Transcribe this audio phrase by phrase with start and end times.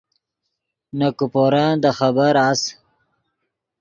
[0.97, 2.61] نے کیپورن دے خبر اس